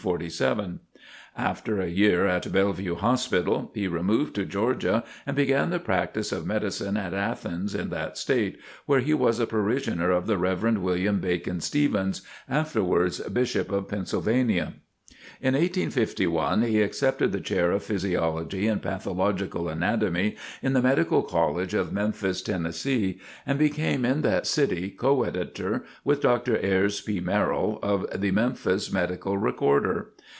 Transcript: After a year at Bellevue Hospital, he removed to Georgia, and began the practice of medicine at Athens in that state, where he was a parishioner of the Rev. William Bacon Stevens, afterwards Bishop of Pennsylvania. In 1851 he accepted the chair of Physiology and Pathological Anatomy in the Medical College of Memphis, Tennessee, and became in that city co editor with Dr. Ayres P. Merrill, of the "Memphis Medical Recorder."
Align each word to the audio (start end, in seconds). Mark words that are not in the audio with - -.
After 1.37 1.79
a 1.79 1.87
year 1.87 2.25
at 2.25 2.51
Bellevue 2.51 2.95
Hospital, 2.95 3.71
he 3.75 3.87
removed 3.87 4.33
to 4.33 4.45
Georgia, 4.45 5.03
and 5.27 5.35
began 5.35 5.69
the 5.69 5.77
practice 5.77 6.31
of 6.31 6.43
medicine 6.43 6.97
at 6.97 7.13
Athens 7.13 7.75
in 7.75 7.89
that 7.91 8.17
state, 8.17 8.57
where 8.87 8.99
he 9.01 9.13
was 9.13 9.39
a 9.39 9.45
parishioner 9.45 10.09
of 10.09 10.25
the 10.25 10.39
Rev. 10.39 10.77
William 10.79 11.19
Bacon 11.19 11.59
Stevens, 11.61 12.23
afterwards 12.49 13.19
Bishop 13.19 13.71
of 13.71 13.87
Pennsylvania. 13.89 14.73
In 15.39 15.53
1851 15.55 16.61
he 16.63 16.81
accepted 16.81 17.31
the 17.31 17.39
chair 17.39 17.71
of 17.71 17.83
Physiology 17.83 18.67
and 18.67 18.81
Pathological 18.81 19.69
Anatomy 19.69 20.35
in 20.61 20.73
the 20.73 20.81
Medical 20.83 21.23
College 21.23 21.73
of 21.73 21.93
Memphis, 21.93 22.41
Tennessee, 22.43 23.19
and 23.45 23.57
became 23.57 24.03
in 24.05 24.21
that 24.21 24.45
city 24.45 24.89
co 24.91 25.23
editor 25.23 25.83
with 26.03 26.21
Dr. 26.21 26.57
Ayres 26.59 27.01
P. 27.01 27.19
Merrill, 27.19 27.79
of 27.81 28.05
the 28.19 28.31
"Memphis 28.31 28.91
Medical 28.91 29.37
Recorder." 29.37 30.09